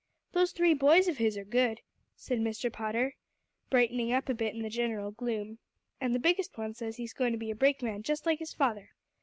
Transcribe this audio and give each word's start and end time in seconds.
"Those 0.31 0.51
three 0.51 0.73
boys 0.73 1.07
of 1.07 1.19
his 1.19 1.37
are 1.37 1.43
good," 1.45 1.81
said 2.15 2.39
Mr. 2.39 2.73
Potter, 2.73 3.13
brightening 3.69 4.11
up 4.11 4.29
a 4.29 4.33
bit 4.33 4.55
in 4.55 4.63
the 4.63 4.69
general 4.71 5.11
gloom; 5.11 5.59
"and 5.99 6.15
the 6.15 6.19
biggest 6.19 6.57
one 6.57 6.73
says 6.73 6.97
he's 6.97 7.13
going 7.13 7.33
to 7.33 7.37
be 7.37 7.51
a 7.51 7.55
brakeman 7.55 8.01
just 8.01 8.25
like 8.25 8.39
his 8.39 8.51
father. 8.51 8.93